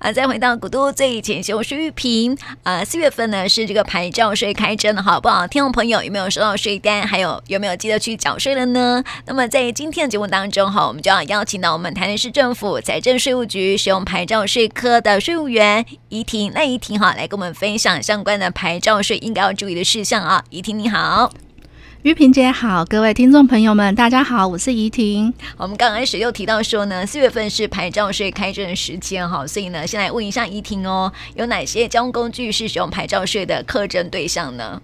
[0.00, 2.82] 啊，再回到古都最前线，我是玉萍啊。
[2.82, 5.46] 四月份呢是这个牌照税开征的，好不好？
[5.46, 7.06] 听众朋友有没有收到税单？
[7.06, 9.04] 还有有没有记得去缴税了呢？
[9.26, 20.42] 那么在今天的节目当中，哈，我们就要邀请到我们台南市政府财政税务局使用牌照税科的税务员怡婷，赖怡婷哈，来跟我们分享相关的牌照税应该要注意的事项啊。
[20.48, 21.30] 怡婷你好。
[22.02, 25.30] 玉萍姐好，各位听众朋友们，大家好，我是怡婷。
[25.58, 34.80] 我们刚开始又提到说呢，四月份是牌照税开征时间哈，所以呢，先来问一下怡婷哦，有哪些交通工具是使用牌照税的课征对象呢？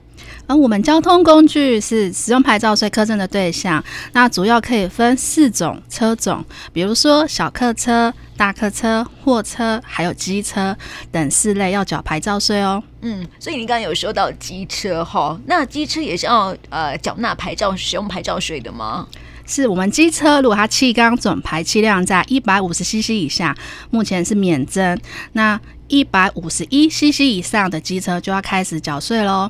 [0.47, 10.77] 而我们交通工具是使用牌照税课征的对象，那主要可以分四种车种，比如说小客车、大客车、货车，还有机车
[11.11, 12.83] 等四类要缴牌照税哦。
[13.03, 19.07] 嗯，所以你刚刚有说到机车哈，那机车也是要呃缴纳牌照使用牌照税的吗？
[19.49, 23.57] 是我们机车，如果它气缸总排气量在一百五十 CC 以下，
[23.91, 24.99] 目前是免征；
[25.35, 29.49] 那一百五十一 CC 以上的机车就要开始缴税喽。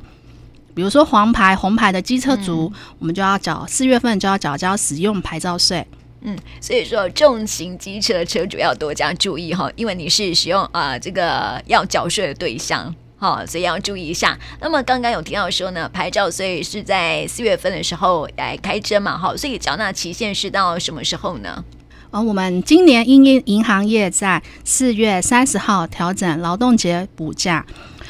[0.77, 5.87] 比如说黄牌、红牌的机车族，嗯、我们就要缴四月份就要缴交使用牌照税。
[6.21, 14.39] 嗯，所以说重型机车的车主要多加注意哈，因为你是使用啊、呃、这个要缴税的对象哈，所以要注意一下。
[14.61, 21.65] 那么刚刚有提到说呢，牌照税是在四月份的时候来开征嘛，哈，所以缴纳期限是到什么时候呢？
[22.11, 27.65] 而、哦、我们今年因因银行业在四月三十号调整劳动节补假，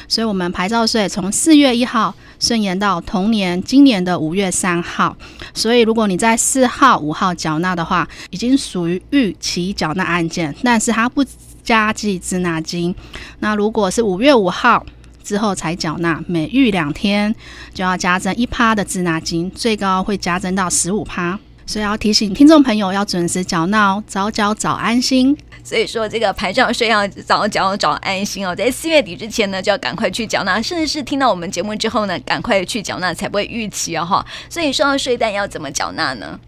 [0.07, 2.13] 所以我们牌照税从四月一号。
[2.39, 5.17] 顺延到同年今年的五月三号，
[5.55, 11.25] 所以如果你在四号、五号缴纳的话，已经属于逾期缴纳案件，但是它不
[11.63, 12.93] 加计滞纳金。
[13.39, 14.85] 那如果是五月五号
[15.23, 17.33] 之后才缴纳，每逾两天
[17.73, 21.39] 就要加增一趴的滞纳金，最高会加增到十五趴。
[21.65, 25.35] 所以要提醒听众朋友要准时缴纳哦，早缴早安心。
[25.67, 34.25] 所以说这个牌照税要早缴早安心哦，在四月底之前呢，就要赶快去缴纳，甚至是听到我们节目之后呢，赶快去缴纳，才不会逾期哦哈。
[34.49, 36.39] 所以说到税单要怎么缴纳呢？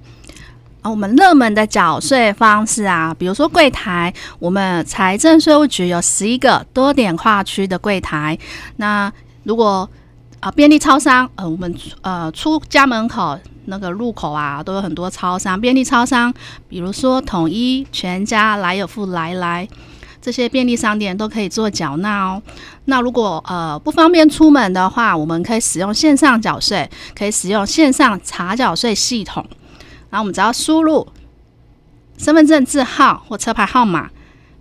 [0.84, 8.38] 啊，我们热门的缴税方式啊，比如说柜台，我们财政税务局有十一个多点跨区的柜台。
[8.78, 9.12] 那
[9.44, 9.90] 如果
[10.40, 13.38] 啊便利超商，呃，我们呃出家门口。
[13.66, 16.34] 那个入口啊，都有很多超商、便利超商，
[16.68, 19.68] 比如说统一、全家、来有富、来来
[20.22, 22.42] 这些便利商店都可以做缴纳哦。
[22.86, 29.46] 那如果呃不方便出门的话，我们可以使用线上缴税，可以使用线上查缴税系统。
[30.10, 31.08] 然后我们只要输入
[32.18, 34.10] 身份证字号或车牌号码，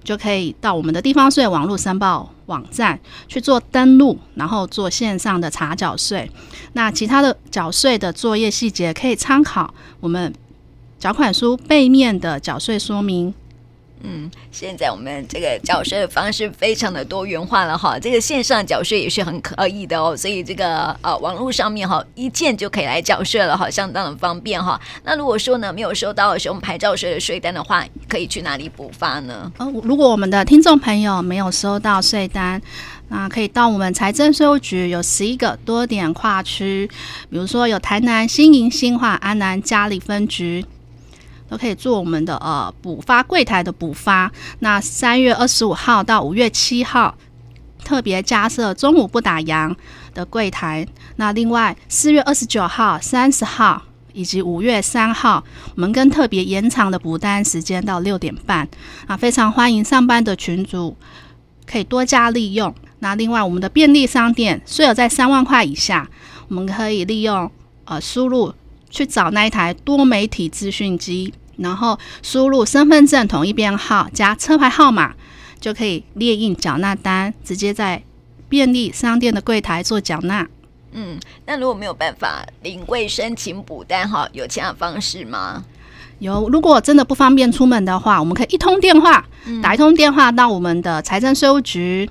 [0.02, 6.30] 就可以到我们的地方税网络申报网站去做登录，然后做线上的查缴税。
[6.72, 10.32] 那其他的缴税的作业细节可以参考我们
[10.98, 13.34] 缴款书背面的缴税说明。
[14.02, 24.80] 嗯，现在我们这个缴税的方式非常的多元化了哈，这个线上缴税也是很可以的哦，所以这个呃网络上面哈一键就可以来缴税了哈，相当的方便哈。
[25.04, 29.50] 那如果说呢没有收到使用牌照税的税单的话，可以去哪里补发呢？
[29.58, 32.60] 哦，如果我们的听众朋友没有收到税单，
[33.08, 36.88] 那可以到我们财政税务局有十一个多点跨区，
[37.30, 40.64] 比如说有台南、新营、新化、安南、嘉里分局。
[41.48, 44.30] 都可以做我们的呃补发柜台的补发。
[44.60, 47.14] 那三月二十五号到五月七号，
[47.84, 49.74] 特别加设中午不打烊
[50.14, 50.86] 的柜台。
[51.16, 53.82] 那另外四月二十九号、三十号
[54.12, 55.42] 以及五月三号，
[55.74, 58.68] 我们跟特别延长的补单时间到六点半。
[59.06, 60.96] 啊，非常欢迎上班的群主
[61.66, 62.74] 可以多加利用。
[63.00, 66.08] 那另外我们的便利商店，税额在三万块以下，
[66.48, 67.50] 我们可以利用
[67.84, 68.52] 呃输入。
[68.90, 75.14] 去找那一台多媒体资讯机，然后输入身份证统一编号加车牌号码，
[75.60, 78.02] 就可以列印缴纳单，直接在
[78.48, 80.48] 便利商店的柜台做缴纳。
[80.92, 85.62] 嗯，那如果没有办法领柜申请补单，哈，有其他方式吗？
[86.18, 92.08] 有，如果真的不方便出门的话，我们可以一通电话，嗯、打一通电话到我们的财政税务局，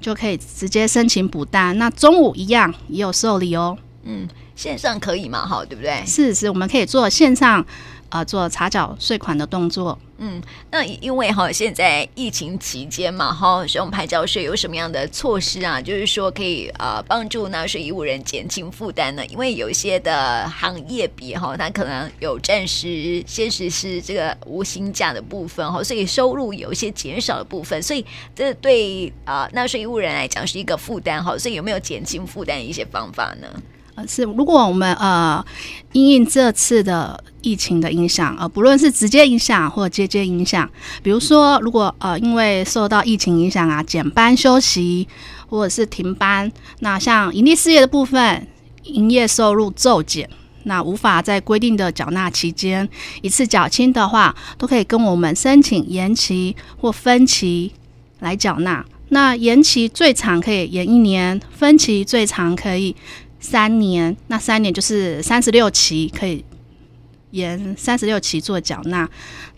[0.00, 1.76] 就可以直接申请补单。
[1.76, 3.76] 那中午一样也有受理哦。
[4.04, 4.26] 嗯。
[4.54, 5.46] 线上可以嘛？
[5.46, 6.02] 哈，对不对？
[6.06, 7.60] 是是，我们可以做线上，
[8.08, 9.98] 啊、呃，做查缴税款的动作。
[10.24, 10.40] 嗯，
[10.70, 15.82] 那因为哈，现在疫情期间嘛，哈，使用牌照税有什么样的措施啊？
[15.82, 19.26] 就是说可以呃帮助纳税义务人减轻负担呢？
[19.26, 31.36] 因为有一些的行业比哈，它可能有暂时先实施这个无薪假的部分哈，所以收入有一些减少的部分，所以这对啊纳税义务人来讲是一个负担哈。
[31.36, 33.48] 所以有没有减轻负担的一些方法呢？
[33.94, 35.44] 呃，是如果我们呃
[35.92, 40.68] 因应这次的疫情的影响，呃，不论是直接影响或间接影响，
[41.02, 45.06] 比如说如果呃因为受到疫情影响啊，减班休息
[45.48, 46.50] 或者是停班，
[46.80, 48.46] 那像营利事业的部分，
[48.84, 50.28] 营业收入骤减，
[50.62, 52.88] 那无法在规定的缴纳期间
[53.20, 57.72] 一次缴清的话，都可以跟我们申请延期或分期
[58.20, 58.82] 来缴纳。
[59.10, 62.96] 那延期最长可以延一年，分期最长可以
[63.42, 64.16] 三年。
[64.28, 66.42] 那三年就是三十六期，可以
[67.32, 69.06] 延三十六期做缴纳。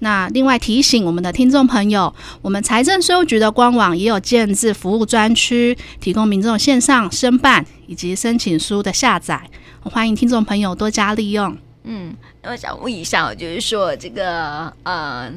[0.00, 9.48] 那另外提醒我们的听众朋友，我们财政税务局的官网也有建置服务专区，提供民众线上申办以及申请书的下载。
[9.82, 11.56] 欢迎听众朋友多加利用。
[11.84, 15.32] 嗯，那我想问一下，就是说这个呃。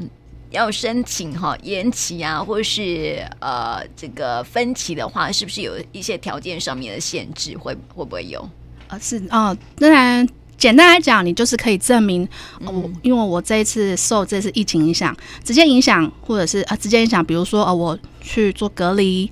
[0.52, 7.58] 要申请哈延期啊，或是呃这个分期的话，是不是有一些条件上面的限制？
[7.58, 8.50] 会会不会有？
[8.88, 10.28] 呃，是哦，当然
[10.58, 12.28] 简单来讲，你就是可以证明
[12.62, 19.30] 我、呃、因为我这一次受这次疫情影响，直接影响，或者是啊、呃、直接影响，比如说呃我去做隔离，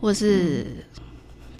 [0.00, 0.66] 或者是。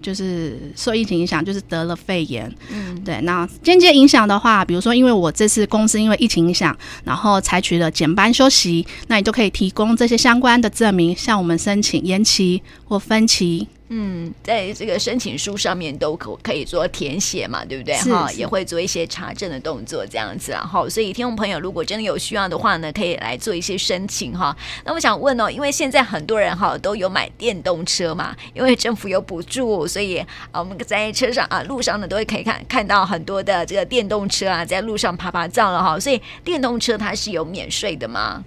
[0.05, 2.53] 嗯就是受疫情影响，就是得了肺炎。
[2.71, 3.19] 嗯，对。
[3.23, 13.67] 那间接影响的话，比如说，因为我这次公司因为疫情影响，然后采取了减班休息，那你就可以提供这些相关的证明，向我们申请延期或分期。
[13.97, 17.95] 嗯，在这个申请书上面都可可以做填写嘛，对不对？
[17.99, 24.57] 哈，也会做一些查证的动作，这样子然后，所以听众朋友如果真的有需要的话呢，可以来做一些申请哈。
[24.85, 30.19] 那我想问哦，因为现在很多人哈都有买电动车嘛，因为政府有补助，所以
[30.51, 36.01] 啊我们在车上啊路上呢都会可以看看到很多的这个电动车啊在路上爬爬照了哈。
[36.01, 38.43] 所以电动车它是有免税的吗？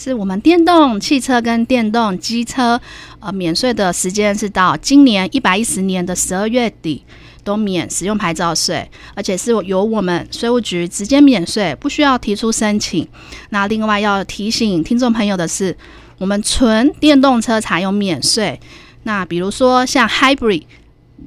[0.00, 2.80] 是我们电动汽车跟电动机车，
[3.18, 7.04] 呃，免税的时间是到今年一百一十年的十二月底
[7.42, 13.08] 都免使用牌照税，而且是由我们税务局直接免税，不需要提出申请。
[13.50, 15.76] 那另外要提醒听众朋友的是，
[16.18, 18.60] 我们纯电动车才有免税。
[19.02, 20.62] 那比如说像 Hybrid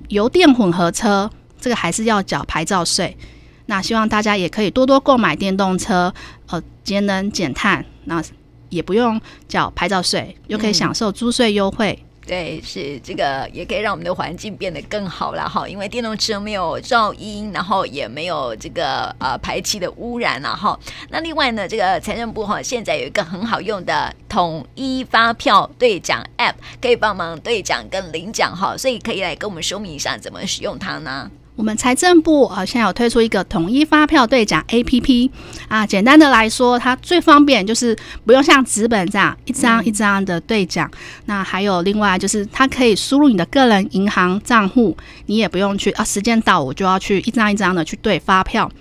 [0.08, 1.30] 油电混合车，
[1.60, 3.18] 这个还是要缴牌照税。
[3.66, 6.14] 那希望大家也可以多多购买电动车，
[6.48, 7.86] 呃，节能减碳。
[8.06, 8.24] 那
[8.72, 11.96] 也不用缴牌照税，又可以享受租税优惠。
[12.02, 15.68] 嗯，对，是这个也可以让我们的环境变得更好了哈。
[15.68, 20.80] 因为电动车没有噪音，然后也没有这个呃排气的污染了哈。
[21.10, 31.30] 那另外呢，这个财政部哈现在有一个很好用的统一发票兑奖 App，可以帮忙兑奖跟领奖哈，所以可以来跟我们说明一下怎么使用它呢？
[31.58, 35.30] 我们财政部呃现在有推出一个统一发票兑奖 APP
[35.68, 37.96] 啊，简单的来说，它最方便就是
[38.26, 40.90] 不用像纸本这样一张一张的兑奖。
[40.94, 44.96] 嗯、那还有另外就是它可以输入你的个人银行账户，
[45.26, 48.72] 你也不用去啊，时间到我就要去一张一张的去兑发票。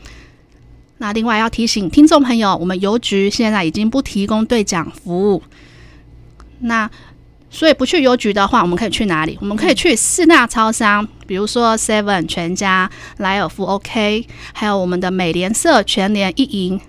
[0.98, 5.42] 那另外要提醒听众朋友，我们邮局现在已经不提供兑奖服务。
[6.60, 6.88] 那
[7.50, 9.36] 所以不去邮局的话，我们可以去哪里？
[9.40, 16.80] 我们可以去四大超商，比如说 Seven、全家、莱尔富、OK，还有我们的美联社、全联、一银、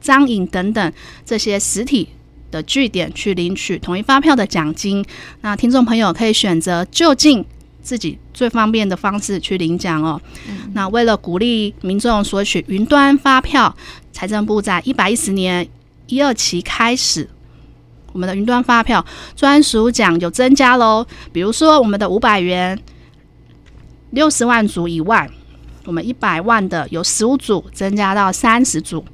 [0.00, 0.92] 彰银等等
[1.26, 2.08] 这些实体
[2.50, 5.04] 的据点去领取统一发票的奖金。
[5.42, 7.44] 那听众朋友可以选择就近
[7.82, 10.18] 自己最方便的方式去领奖哦。
[10.48, 13.76] 嗯、那为了鼓励民众索取云端发票，
[14.12, 15.68] 财政部在一百一十年
[16.06, 17.28] 一二期开始。
[18.14, 22.78] 我们的云端发票专属奖有增加喽，比如说我们的五百元
[24.10, 25.28] 六十万组以外，
[25.84, 29.04] 我们一百万的有十五组增加到三十组，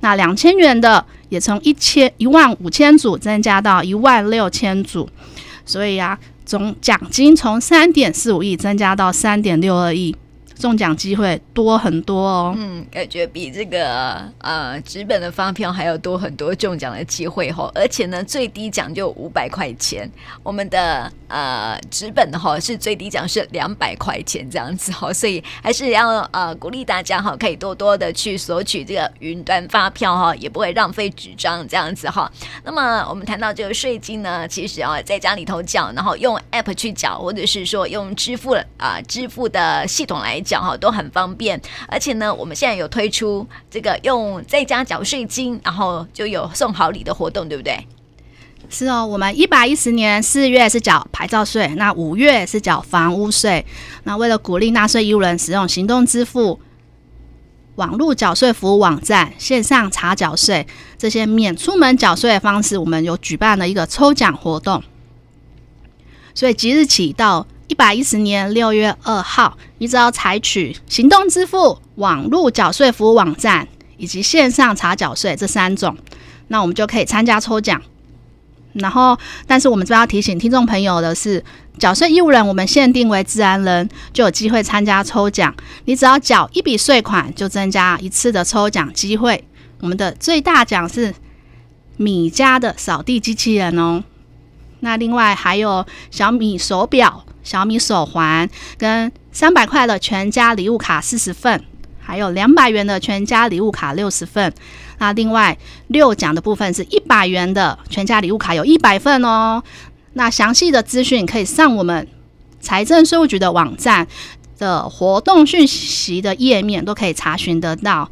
[0.00, 5.08] 那两千元的也从一千一万五千组增加到一万六千组，
[5.64, 10.16] 所以啊，总奖金从三点四五亿增加到三点六二亿。
[10.60, 20.08] 中奖机会多很多哦，嗯，感觉比这个呃纸本的发票还要多很多中奖的机会哈，而且呢，最低奖就五百块钱，
[20.42, 32.30] 我们的呃纸本的哈是最低奖是两百块钱这样子哈， 所以还是要呃鼓励大家哈，可以多多的去索取这个云端发票哈，也不会浪费纸张这样子哈。
[32.64, 40.38] 那么我们谈到这个税金呢，其实啊在家里头缴，然后用 App 去缴，或者是说用支付啊、支付的系统来。
[40.50, 47.86] 讲哈都很方便，而且呢，我们现在有推出这个用在家缴税金，然后就有送好礼的活动，对不对？
[48.68, 53.64] 是哦，我们一百一十年四月是缴牌照税，那五月是缴房屋税。
[54.02, 56.60] 那为了鼓励纳税义务人使用行动支付、
[57.76, 60.66] 网络缴税服务网站、线上查缴税
[60.98, 64.82] 这些免出门缴税的方式，我们有举办了一个抽奖活动。
[66.34, 75.96] 所以即日起到一百一十年六月二号，你只要采取行动支付、网络缴税服务网站以及线上查缴税这三种，
[76.48, 77.80] 那我们就可以参加抽奖。
[78.72, 81.44] 然后，但是我们这要提醒听众朋友的是，
[81.78, 85.54] 缴税义务人我们限定为自然人，就有机会参加抽奖。
[85.84, 89.44] 你只要缴一笔税款，就增加一次的抽奖机会。
[89.78, 91.14] 我们的最大奖是
[91.96, 94.02] 米家的扫地机器人哦。
[94.80, 101.62] 那另外还有小米手表、小米手环跟三百块的全家礼物卡四十份，
[102.00, 104.52] 还有两百元的全家礼物卡六十份。
[104.98, 105.56] 那另外
[105.88, 109.62] 六奖的部分是一百元的全家礼物卡，有一百份哦。
[110.12, 112.06] 那详细的资讯可以上我们
[112.60, 114.06] 财政税务局的网站
[114.58, 118.10] 的活动讯息的页面，都可以查询得到。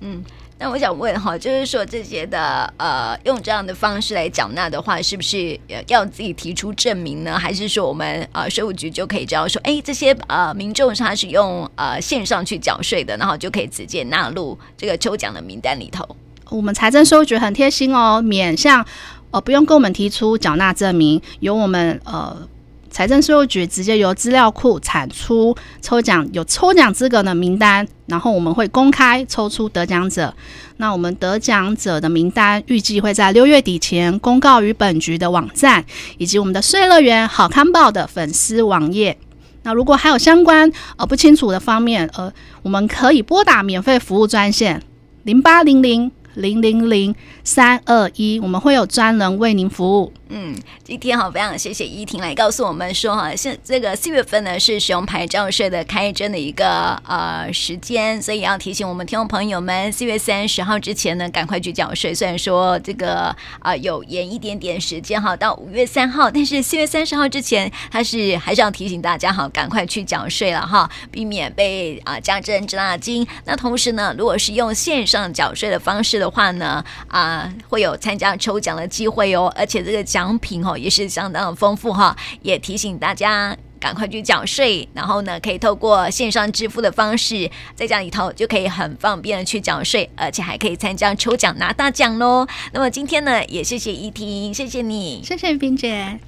[0.00, 0.22] 嗯。
[0.62, 7.36] 那我想问哈，就是说这些的呃，用这样的方式来缴纳的话，是不是要自己提出证明呢？
[7.36, 16.06] 还是说我们呃税务局就可以知道说，哎，这些呃民众他是用呃线上去缴税的，然后就可以直接纳入这个抽奖的名单里头？
[16.48, 18.86] 我们财政税务局很贴心哦，免向
[19.32, 22.48] 呃不用跟我们提出缴纳证明，由我们呃。
[22.92, 30.32] 财政税务局直接由资料库产出抽奖有抽奖资格的名单，然后我们会公开抽出得奖者。
[30.76, 35.82] 那我们得奖者的名单预计会在六月底前公告于本局的网站
[36.18, 39.16] 以及我们的税乐园好看报的粉丝网页。
[39.62, 42.30] 那如果还有相关呃不清楚的方面，呃，
[42.62, 44.82] 我们可以拨打免费服务专线
[45.22, 50.12] 零八零零零零零三二一，我们会有专人为您服务。
[50.34, 62.14] 嗯，今天好，非常谢谢依婷来告诉我们说哈，现这个四月份呢是使用牌照税的开征的一个呃时间，所以要提醒我们听众朋友们，四月三十号之前呢赶快去缴税。
[62.14, 73.26] 虽然说这个啊、有延一点点时间哈，到五月三号，但是四月三十号之前，它是还是要提醒大家哈，赶快去缴税了哈，避免被啊加征滞纳金。
[73.44, 80.32] 那同时呢，如果是用线上缴税的方式的话呢，啊、会有参加抽奖的机会哦，而且这个奖。
[80.38, 92.46] 品哦也是相当的丰富哈，也提醒大家赶快去缴税，然后呢可以透过线上支付的方式，在家里头就可以很方便的去缴税，而且还可以参加抽奖拿大奖喽。
[92.72, 96.18] 那么今天呢也谢谢依婷，谢谢你，谢谢冰姐。